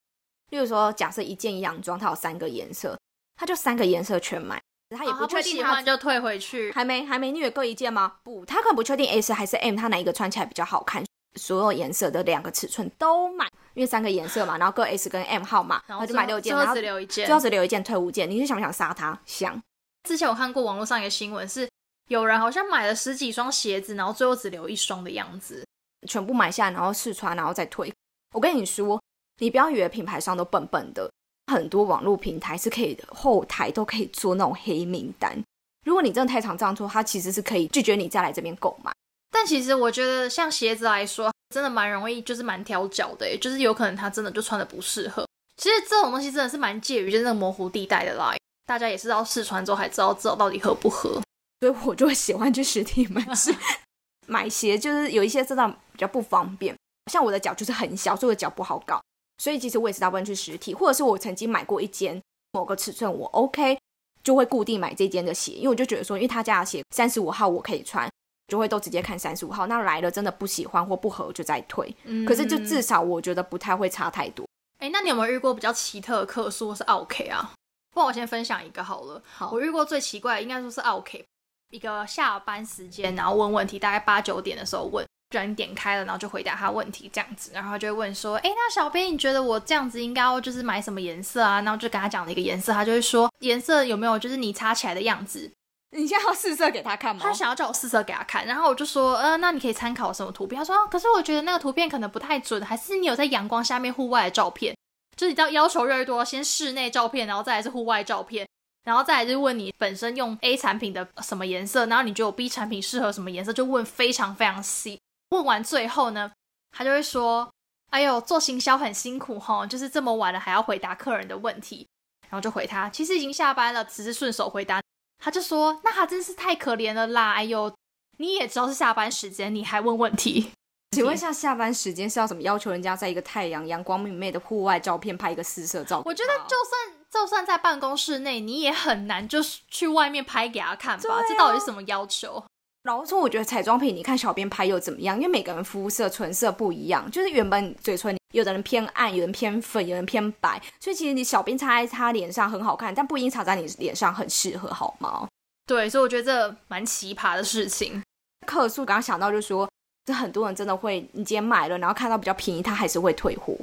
[0.51, 2.97] 例如说，假设一件洋装它有三个颜色，
[3.41, 4.61] 他就三个颜色全买。
[4.95, 6.71] 他也不确定，他就退回去。
[6.73, 8.17] 还没还没，你有各一件吗？
[8.23, 11.03] 不，他可能不确定 S 还是 M，他哪一个穿起来比较好看？
[11.39, 18.29] 所有颜色的两个尺寸都买，因为三个颜色嘛，然后各 S 跟 M 号码，然后就买六件，然后只留一件，最后只留一件退五件。
[18.29, 19.19] 你是想不想杀他？
[19.25, 19.59] 想。
[20.07, 21.67] 之前我看过网络上一个新闻，是
[22.09, 25.65] 有人好像买了十几双鞋子，然后最后只留一双的样子，
[26.07, 27.91] 全部买下，然后试穿，然后再退。
[28.35, 29.01] 我跟你说，
[29.39, 31.09] 你不要以为品牌商都笨笨的。
[31.51, 35.37] 很多网络平台是可以后台都可以做那种黑名单。
[35.85, 38.91] 如果你真的太常这样做，它其实是可以拒绝你再来这边购买。
[39.31, 45.25] 但其实我觉得，像鞋子来说，真的蛮容易，就是蛮挑脚的，就是有可能它真的就穿的不适合。
[45.57, 48.33] 其实这种东西真的是蛮介于就是那个模糊地带的啦。
[48.65, 51.21] 大家也是要试穿之后才知道知道到底合不合。
[51.59, 53.53] 所以我就会喜欢去实体门市
[54.27, 56.75] 买鞋，就是有一些真的比较不方便。
[57.11, 59.01] 像我的脚就是很小，所以我的脚不好搞。
[59.41, 63.75] 所以其实我也是大部分去实体，或者是我曾经买过一间某个尺寸我 OK，
[64.23, 68.07] 就会固定买这间的鞋，因为我就觉得说，因为他家的鞋三十五号我可以穿，
[68.49, 69.65] 就会都直接看三十五号。
[69.65, 71.91] 那来了真的不喜欢或不合就再退。
[72.27, 74.47] 可是就至少我觉得不太会差太多。
[74.77, 77.53] 哎，那你有没有遇过比较奇特的客诉或是 OK 啊？
[77.95, 79.23] 不然我先分享一个好了。
[79.25, 81.25] 好，我遇过最奇怪的应该说是 OK，
[81.71, 85.03] 一个下班时间然后问问题，大概八九点的时候问。
[85.31, 91.61] 不然点开了，然后就回答他问题这样子，然后就会问说，哎，那小编你觉得我这样子应该要就是买什么颜色啊？
[91.61, 95.49] 然后就跟他讲了一个颜色，他就会说颜色有没有就是你擦起来的样子？
[95.95, 97.21] 你现在要试色给他看吗？
[97.23, 100.59] 他想要叫我试色给他看，然后我就说，呃，那你可以参考什么图片？
[100.59, 104.75] 他说，可是我觉得那个图片可能不太准，还是你有在阳光下面户外的照片？
[105.17, 108.47] 就是你要要求越来越多，先室内照片，然后再来是户外照片，
[108.85, 114.97] 然后再来就是问你本身用 A 产品的什么颜色，然后你觉得我 B 产品适合什么颜色，就问非常非常细。
[115.31, 116.31] 问完最后呢，
[116.71, 117.49] 他就会说
[117.91, 121.87] ：“哎呦，做行销很辛苦哈，就是这么晚了还要回答客人的问题。”
[122.29, 124.81] 然后就回他：“其实已经下班了，只是顺手回答。”
[125.23, 127.33] 他就说：“那他真是太可怜了啦！
[127.33, 127.73] 哎呦，
[128.17, 130.51] 你也知道是下班时间，你还问问题？
[130.95, 136.01] 请问一下，下班时间是要怎么要求人家在一个太阳阳光明媚的户外照片拍一个四色照？
[136.03, 141.03] 我觉得就算就算在办公室内，你也很难就是去外面拍给他看吧？
[141.27, 142.43] 这到底是什么要求？”
[142.83, 145.15] 然后说，我觉得彩妆品，你看小编拍又怎么样？
[145.15, 155.27] 因为每个人肤色、唇色不一样，就是原本嘴唇，有的人偏暗，有人偏粉，有人偏白，所以其实你小编擦在擦脸上很好看，但不一定擦在你脸上很适合，好吗？
[155.67, 158.01] 对，所以我觉得这蛮奇葩的事情。
[158.47, 159.69] 客诉刚刚想到就是说，
[160.05, 163.55] 这很多人真的会，你今天买了，然后看到比较便宜，他还是会退货。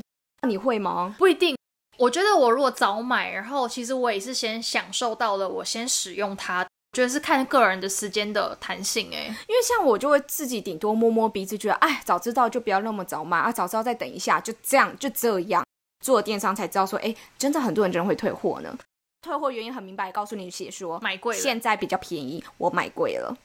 [0.43, 1.17] 那你会吗？
[1.19, 1.57] 不一定。
[1.97, 6.65] 我觉得我如果早买，然后其实我也是先享受到了，我先使用它。
[6.92, 15.64] 觉得是看个人的时间的弹性哎，因为像我就会自己顶多摸摸鼻子，觉得哎，早知道就不要那么早买啊，早知道再等一下，就这样就这样
[16.01, 18.77] 做电商才知道说，哎，真的很多人真的会退货呢。
[19.20, 23.37] 退货原因很明白，告诉你写说买贵了，现在比较便宜，我买贵了。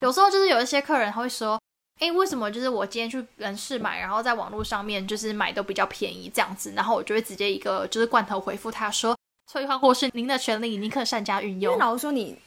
[0.00, 1.60] 有时候就是有一些客人他会说，
[2.00, 9.16] 哎，为什么就是我今天去人事买，然后在网络上面就是买都比较便宜这样子，然后我就会直接一个就是罐头回复他说，
[9.52, 11.76] 退换货是您的权利，您可善加运用。
[11.78, 12.38] 老实说你。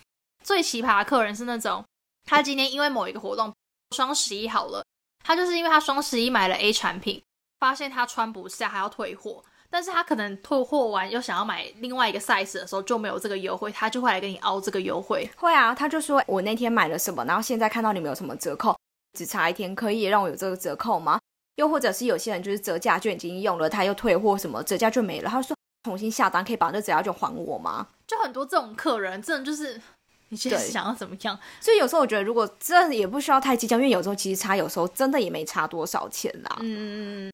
[0.46, 1.84] 最奇葩的客人是那种，
[2.24, 3.52] 他今天因为某一个活动，
[3.96, 4.86] 双十一好了，
[5.24, 7.20] 他就是因为他双十一买了 A 产品，
[7.60, 15.28] 发现他穿不下，还要退货，但是他可能退货完又想要买另外一个 size 的时候就没有这个优惠，他就会来跟你凹这个优惠。
[15.36, 18.78] 会啊，他就说我那天买了什么，然后现在看到你们有什么折扣，
[19.18, 21.20] 只差一天可以让我有这个折扣吗？
[21.56, 27.88] 又或者是有些人就是折价券已经用了，他又退货什么折价券没了，他说重新下单可以把那折价券还我吗？
[28.06, 29.82] 就很多这种客人，真的就是。
[30.30, 31.40] 你现在想要怎么样？
[31.62, 36.58] 所以有时候我觉得，如果这也不需要太计较，因为有时候其实差，有时候真的也没差多少钱啦。
[36.62, 37.34] 嗯嗯嗯，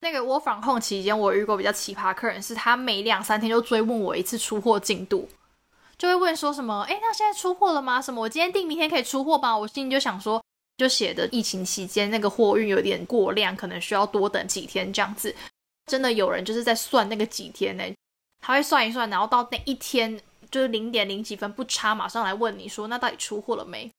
[0.00, 5.28] 那个我防控期间，我遇过比较奇葩客人，是他每两三天就追问我一次出货进度，
[5.96, 8.02] 就会问说什么：“哎，那现在出货了吗？
[8.02, 10.42] 什么我今天订，明天可以出货吧？”我心里就想说，
[10.78, 15.34] 就写的疫情期间那个货运有点过量，可能需要多等几天这样子。
[15.86, 17.84] 真的有人就是在算那个几天呢，
[18.40, 20.20] 他会算一算，然后到那一天。
[20.50, 23.90] 就是零点零几分不差，马上来问你说，那到底出货了没？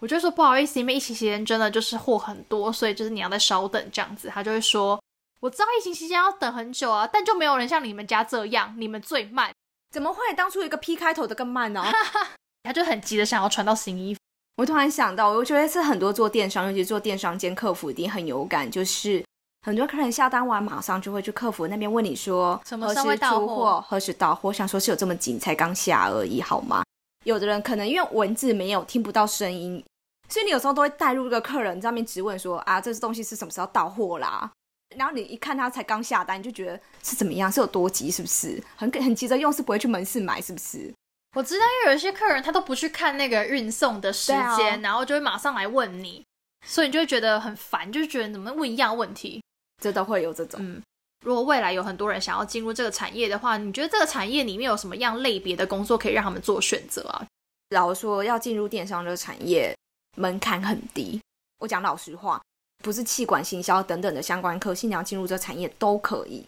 [0.00, 4.28] 我就说不好意思，因为疫情期间真的就是货很多，所以就是你要再稍等这样子。
[4.28, 5.00] 他就会说，
[5.40, 9.52] 我知道疫情期间要等很久啊，但就没有人像你们家这样，你们最慢。
[9.90, 11.84] 怎么会当初一个 P 开头的更慢呢？
[12.64, 14.20] 他就很急的想要穿到新衣服。
[14.56, 19.24] 我突然想到，我觉得是很多做电商，尤其做电商兼客服一定很有感，就是
[19.64, 24.52] 很多客人下单完马上就会去客服那边问你说，什么何时时候到出货，何时到货？
[24.52, 26.84] 想说是有这么紧才刚下而已，好吗？
[27.24, 29.82] 有的人可能因为文字没有听不到声音，
[30.28, 34.50] 所以你有时候都会带入一个客人在那边质问说啊，这东西是什么时候到货啦？
[34.96, 38.62] 然后你一看他才刚下单，你就觉得是怎么样，是有多急，是不是？
[38.76, 40.92] 很很急着用，是不会去门市买，是不是？
[41.34, 46.22] 我知道，因为有一些客人他都不去看那个运送的时间，然后就会马上来问你，
[46.66, 49.42] 所以你就会觉得很烦，就是觉得怎么问一样问题。
[49.84, 50.58] 真的会有这种。
[50.62, 50.82] 嗯，
[51.26, 57.26] 如果未来有很多人想要进入这个产业的话，你觉得这个产业里面有什么样类别的工作可以让他们做选择啊？
[57.70, 59.76] 老实说，要进入电商这个产业，
[60.16, 61.20] 门槛很低。
[61.58, 62.40] 我讲老实话，
[62.82, 66.44] 不是气管行销等等的相关科系，你要进入这个产业都可以。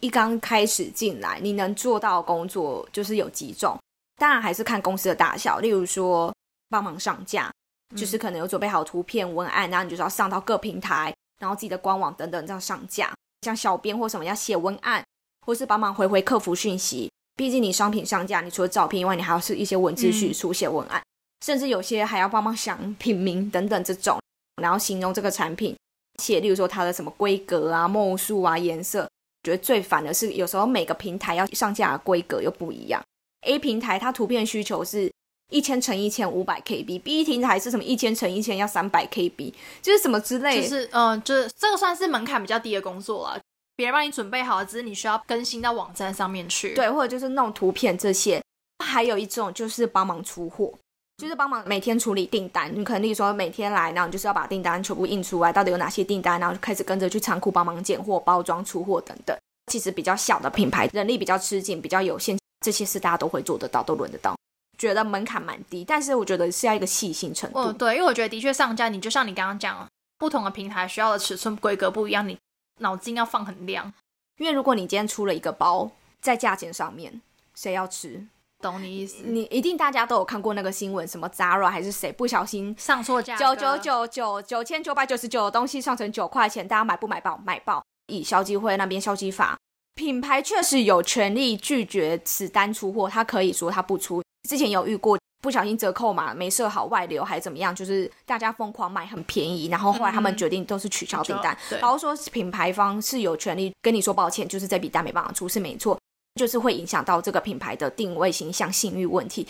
[0.00, 3.78] 一刚开始进来，你能做到的工作就是有几种，
[4.16, 5.58] 当然还是看公司的大小。
[5.58, 6.32] 例如说，
[6.68, 7.52] 帮忙上架，
[7.96, 13.12] 就是可能有准备好图片、文案，然后你就是要上到各平台，然后自己的官网等等这样上架。
[13.42, 15.04] 像小编或什么要写文案，
[15.46, 17.10] 或是帮忙回回客服讯息。
[17.36, 21.00] 毕竟你商品上架，你除了照片以外，你还要是一些文字叙述、写文案，
[21.46, 24.18] 甚至有些还要帮忙想品名等等这种，
[24.60, 25.76] 然后形容这个产品，
[26.20, 29.08] 写例如说它的什么规格啊、墨数啊、颜色。
[29.44, 33.00] 觉得最烦的是，有时候每个平台要上架的规格又不一样。
[33.42, 35.08] A 平台它图片需求是
[35.50, 40.62] 一千乘一千五百 KB，B 平台是什么一千乘一千要三百 KB，就是什么之类的。
[40.62, 43.40] 就是嗯，就是这个算是门槛比较低的工作了，
[43.76, 46.74] 别人帮你准备好了，只是你需要更新到网站上面去。
[46.74, 48.42] 对，或者就是弄图片这些。
[48.84, 50.72] 还有一种就是帮忙出货，
[51.16, 52.70] 就是帮忙每天处理订单。
[52.72, 59.36] 你可能例如说每天来，然后你就是要把订单全部印出来，到底有哪些订单，然后就开始跟着去仓库帮忙拣货、包装、出货等等。
[59.66, 64.37] 其实比较小的品牌，人力比较吃紧，比较有限，这些事大家都会做得到，都轮得到。
[64.78, 67.58] 觉得门槛蛮低，但是我觉得是要一个细心程度。
[67.58, 69.86] 嗯，对，因为我觉得的确上架，你就像你刚刚讲，
[70.16, 72.38] 不同的平台需要的尺寸规格不一样，你
[72.78, 73.92] 脑筋要放很亮。
[74.38, 77.20] 因为如果你今天出了一个包，在价钱上面，
[77.54, 78.24] 谁要吃？
[78.60, 79.22] 懂你意思？
[79.24, 87.36] 你一定大家都有看过那个新闻，什么 Zara 还是谁不小心上错价，九九九九九千九百九十九的东西上成九块钱，大家买不买爆？
[87.44, 87.84] 买爆！
[88.06, 89.56] 以消基会那边消基法，
[89.94, 94.22] 品牌确实有权利拒绝此单出货，他可以说他不出。
[94.46, 97.74] 之前有遇过不小心折扣嘛没设好外流，还怎么样？
[97.74, 105.98] 就是大家疯狂买很便宜，然后后来他们决定都是取消订单，对然后说品牌方是有权利跟你说抱歉，就是这笔单没办法出，是没错。
[106.34, 109.44] 就是会影响到这个品牌的定位、形象、信誉问题，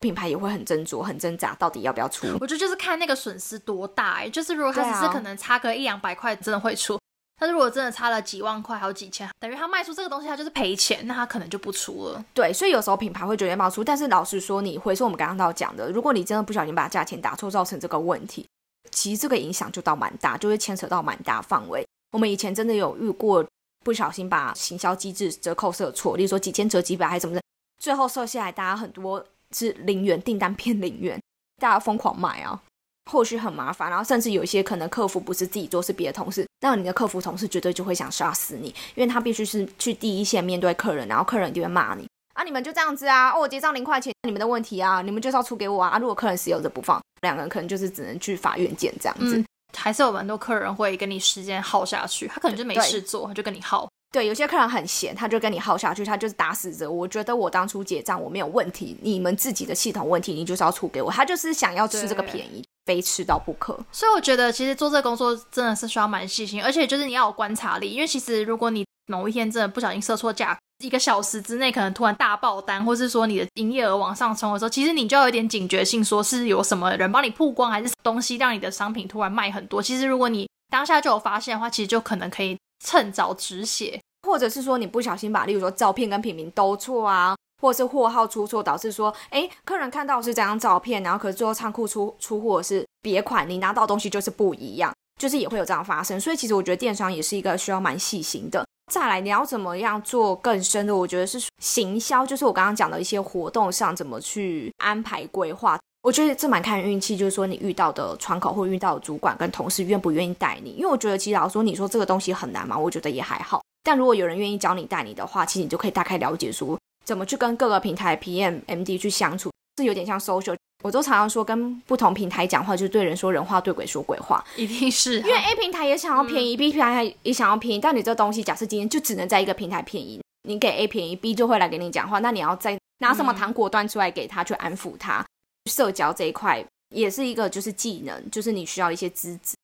[0.00, 2.26] 品牌也会很斟酌、很挣扎，到底要不要出。
[2.40, 6.98] 我觉得就是看那个损失多大、欸，就是如果他只是可能差个一两百块，真的会出。
[7.42, 12.24] 但是如果真的差了几万块、好几千，等于他卖出这个东西，他就是赔钱，那他可能就不出了。
[12.32, 18.46] 对，所以有时候品牌会觉得冒出，但是老实说，你回说我们刚刚到讲的，如果你真的不小心把价钱打错，造成这个问题，
[18.92, 21.84] 其实这个影响就到蛮大，就会牵扯到蛮大范围。
[22.12, 23.44] 我们以前真的有遇过
[23.84, 27.42] 不小心把行销机制折扣设错，例如说几千折几百还是什么的，
[27.82, 31.20] 最后设下来，大家很多是零元订单变零元，
[31.60, 32.62] 大家疯狂买啊。
[33.10, 49.36] 后续很麻烦，然后甚至有一些可能客服不是自己做，是别的同事，那你的客服同事绝对就会想杀死你，因为他必须是去第一线面对客人，然后客人一定会骂你啊，你们就这样子啊，哦，我结账零块钱，你们的问题啊，你们就是要出给我啊，啊如果客人死有着不放，两个人可能就是只能去法院见这样子。
[49.36, 49.44] 嗯，
[49.76, 53.88] 还是有蛮多客人会跟你时间耗下去，他可能就没事做，他就跟你耗。
[54.12, 56.90] 对，有些客人很闲，他就跟你耗下去，他就是打死着。
[56.90, 61.10] 我觉得我当初结账我没有问题，你们自己的系统问题，你就是要出给我。
[61.10, 63.78] 他就是想要吃这个便宜，非吃到不可。
[63.90, 79.82] 所以我觉得其实做这个工作真的是需要蛮细心，而且就是你要有观察力，因为其实如果你某一天真的不小心设错价，一个小时之内可能突然大爆单，或是说你的营业额往上冲的时候，其实你就要有点警觉性，说是有什么人帮你曝光，还是东西让你的商品突然卖很多。
[79.82, 84.00] 其实如果你当下就有发现的话，其实就可能可以趁早止血。
[84.24, 96.20] 或者是说你不小心把，例如说照片跟品名都错啊，或是货号出错，导致说，哎，客人看到是这张照片，然后可是最后仓库出出货是别款，你拿到东西就是不一样，就是也会有这样发生。
[96.20, 98.66] 所以其实我觉得电商也是一个需要蛮细心的。
[98.92, 100.94] 再来，你要怎么样做更深的？
[100.94, 105.78] 我觉得是行销，就是我刚刚讲的一些活动上怎么去安排规划。
[106.02, 110.70] 我觉得这蛮看运气，就是说你遇到的窗口或遇到的主管跟同事愿不愿意带你。
[110.72, 113.62] 因为我觉得其实老实说，你说这个东西很难嘛，我觉得也还好。
[113.84, 124.44] 但如果有人愿意教你带你的话，其实你就可以大概了解说怎么去跟各个平台 PM、MD 去相处，是有点像 social，我都常常说，跟不同平台讲话，就是对人说人话，对鬼说鬼话。
[124.56, 135.24] 一定是因为 A 平台也想要便宜，B 平台也想要便宜，但你这东西假设今天就只能在一个平台便宜，你给 A 便宜，B 就会来给你讲话，那你要再拿什么糖果端出来给他去安抚他？
[135.70, 139.54] 社交这一块也是一个就是技能，就是你需要一些资质。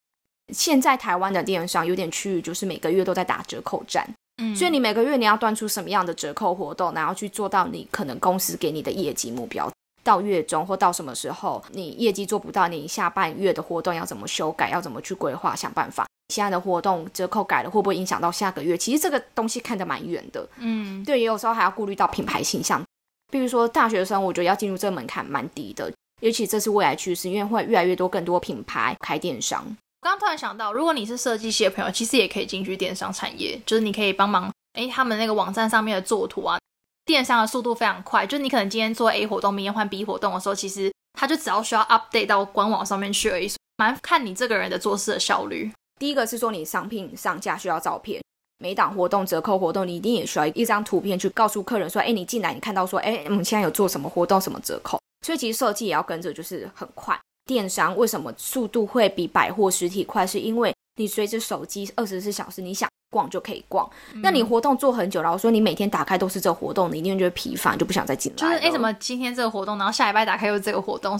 [0.52, 4.08] 现在台湾的电商有点区域，就是每个月都在打折扣战，
[4.38, 9.70] 嗯所以你每个月你要端出什么样的折扣活动，然后去做到你可能公司给你的业绩目标。
[10.04, 16.06] 到月中或到什么时候你业绩做不到，你下半月的活动要怎么修改，要怎么去规划，想办法。
[16.32, 18.76] 现在的活动折扣改了，会不会影响到下个月？
[18.76, 22.82] 其实这个东西看得蛮远的，嗯，对，也有时候还要顾虑到品牌形象。
[23.30, 29.76] 比如说大学生，我觉得要进入这个门槛蛮低的，尤其这是未来趋势，因为会越来越多更多品牌开电商。
[30.00, 36.58] 刚刚突然想到，如果你是设计系的朋友，其实也可以进去电商产业，就是你可以帮忙，诶，他们那个网站上面的作图啊，
[37.04, 45.70] 电商的速度非常快，就你可能今天做 A 活动，明天换 B 活动的时候，其实它就只要需要 update 到官网上面去而已，蛮看你这个人的做事的效率。
[45.98, 48.22] 第一个是说你商品上架需要照片，
[48.58, 57.18] 每档活动折扣活动你一定也需要一张图片去告诉客人说，哎，你进来你看到说，哎，我们现在有做什么活动，什么折扣，所以其实设计也要跟着，就是很快。
[57.48, 60.26] 电商为什么速度会比百货实体快？
[60.26, 63.88] 是因为你随着手机二十四小时，你想逛就可以逛。
[64.22, 68.36] 那你活动做很久，了，我说你每天打开都是这个活动，你一定就会疲乏，就不想再进来。
[68.36, 71.18] 就是哎，怎么今天这个活动，然后下礼拜打开又是这个活动？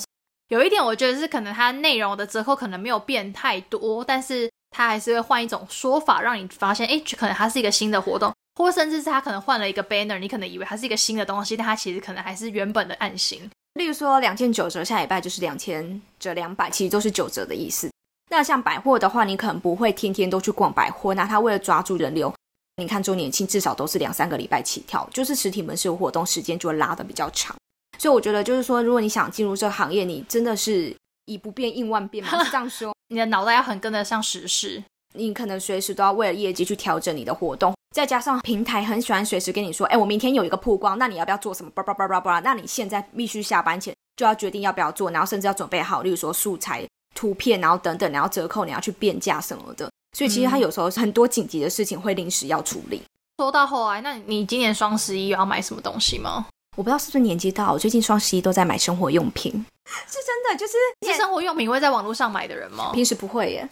[0.50, 13.48] 有一点我觉得是可能它内容的折扣可能没有变太多，但是它还是会换一种说法，让你发现，哎，可能它是一个新的活动，或甚至是他可能换了一个 banner，你可能以为它是一个新的东西，但它其实可能还是原本的案型。
[13.78, 17.88] 例如说两件九折，下礼拜就是两千折两百，其实都是九折的意思。
[18.28, 22.34] 那像百货的话，你可能不会天天都去逛百货，那他为了抓住人流，
[22.78, 27.56] 你看周年庆至少都是两三个礼拜起跳，就是实体门市活动时间就会拉的比较长。
[28.00, 30.92] 所以我觉得就是说，如果你想进入这个行业，你真的是
[31.26, 32.92] 以不变应万变嘛， 是这样说。
[33.10, 34.82] 你的脑袋要很跟得上时事，
[35.14, 41.70] 你可能随时都要为了业绩去调整你的活动，再加上平台很喜欢随时跟你说，哎，我明天有一个曝光，那你要不要做什么？
[41.74, 49.91] 叭叭叭叭叭，那你现在必须下班前就要决定要不要做，然后甚至要准备好，例如说素材、图片，然后等等，然后折扣，你要去变价什么的。
[50.16, 53.03] 所以其实他有时候很多紧急的事情会临时要处理。
[53.39, 56.47] 说到后来，那你今年双十一有要买什么东西吗？
[56.76, 59.53] 我不知道是不是年纪大，我最近双十一都在买生活用品，
[60.07, 62.91] 是真的，就是你是生活用品会在网络上买的人吗？
[62.93, 63.68] 平时不会耶，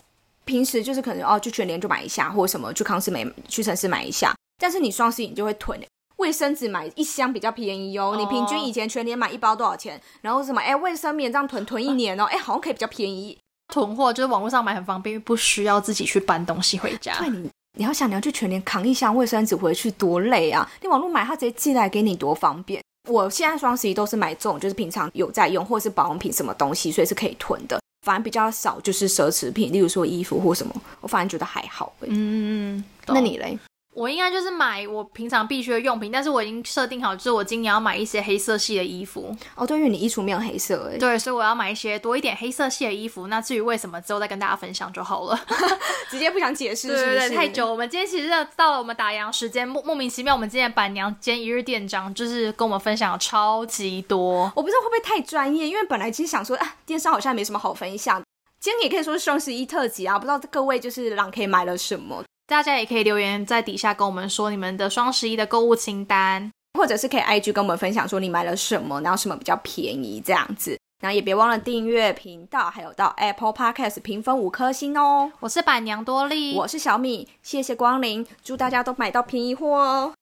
[0.47, 4.35] 平时就是可能哦，去全联就买一下，或者什么去康斯美、屈臣氏买一下。
[4.59, 5.79] 但是你双十一你就会囤
[6.17, 8.15] 卫生纸，买一箱比较便宜哦。
[8.15, 10.01] 哦你平均以前全年买一包多少钱？
[10.23, 13.37] 然后什么哎卫生棉这样囤囤一年哦，哎好像可以比较便宜。
[13.75, 17.19] 囤货就是网络上买很方便，不需要自己去搬东西回家。
[17.19, 20.71] 对你，你要想你要去全年扛一箱卫生纸回去多累啊！
[20.81, 22.81] 你网络买，它直接寄来给你多方便。
[23.11, 27.79] 我现在双十一都是买这种，就是平常有在用，或是保养品什么东西，所以是可以囤的。
[28.07, 32.09] 反而比较少就是奢侈品，例如说衣服或什么，我反而觉得还好、欸。
[32.09, 33.59] 嗯，那你嘞？
[33.97, 39.35] 我应该就是买我平常必须的用品，但是我已经设定好，就是我今年要买一些黑色系的衣服。
[39.55, 43.29] 哦，对，因为你衣橱没有黑色哎，对，所以我要买一些多一点黑色系的衣服。
[43.29, 45.41] 那至于为什么，之后再跟大家分享就好了。
[46.11, 47.71] 直接不想解释，对对对，太久。
[47.71, 54.53] 我们今天其实到了我们打烊时间，莫莫名其妙，我们今天的板娘兼一日店长就是跟我们分享了超级多。
[54.55, 58.23] 我不知道会不会太专业，因为本来其实想说啊，电商好像没什么好分享。
[58.61, 66.51] 今天也可以说是双十一特辑啊，不知道各位就是狼可以买了什么，大家也可以留言在底下跟我们说你们的双十一的购物清单。
[66.79, 70.79] 或者是可以 IG 跟我们分享说你买了什么，然后什么比较便宜这样子。
[71.03, 75.33] 然后也别忘了订阅频道，还有到 Apple Podcast 评分五颗星哦。
[75.41, 80.13] 我是板娘多莉，我是小米，谢谢光临，祝大家都买到便宜货哦。